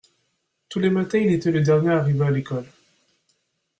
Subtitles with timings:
[0.67, 2.65] Tous les matins il était le dernier à arriver à l’école.